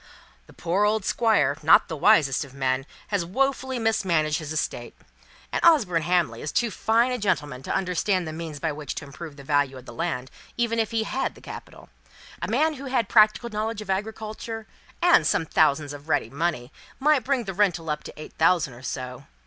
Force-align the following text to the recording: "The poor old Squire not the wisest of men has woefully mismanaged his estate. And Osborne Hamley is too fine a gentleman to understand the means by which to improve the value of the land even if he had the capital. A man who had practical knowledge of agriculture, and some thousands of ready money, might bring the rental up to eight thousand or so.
"The 0.47 0.53
poor 0.53 0.83
old 0.83 1.05
Squire 1.05 1.55
not 1.61 1.87
the 1.87 1.95
wisest 1.95 2.43
of 2.43 2.55
men 2.55 2.87
has 3.09 3.23
woefully 3.23 3.77
mismanaged 3.77 4.39
his 4.39 4.51
estate. 4.51 4.95
And 5.51 5.63
Osborne 5.63 6.01
Hamley 6.01 6.41
is 6.41 6.51
too 6.51 6.71
fine 6.71 7.11
a 7.11 7.19
gentleman 7.19 7.61
to 7.61 7.71
understand 7.75 8.27
the 8.27 8.33
means 8.33 8.59
by 8.59 8.71
which 8.71 8.95
to 8.95 9.05
improve 9.05 9.35
the 9.35 9.43
value 9.43 9.77
of 9.77 9.85
the 9.85 9.93
land 9.93 10.31
even 10.57 10.79
if 10.79 10.89
he 10.89 11.03
had 11.03 11.35
the 11.35 11.39
capital. 11.39 11.89
A 12.41 12.47
man 12.47 12.73
who 12.73 12.85
had 12.85 13.09
practical 13.09 13.51
knowledge 13.51 13.79
of 13.83 13.91
agriculture, 13.91 14.65
and 15.03 15.27
some 15.27 15.45
thousands 15.45 15.93
of 15.93 16.09
ready 16.09 16.31
money, 16.31 16.71
might 16.99 17.23
bring 17.23 17.43
the 17.43 17.53
rental 17.53 17.87
up 17.91 18.01
to 18.05 18.13
eight 18.19 18.33
thousand 18.39 18.73
or 18.73 18.81
so. 18.81 19.25